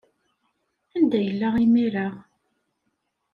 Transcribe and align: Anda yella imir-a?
Anda 0.95 1.19
yella 1.21 1.49
imir-a? 1.65 2.07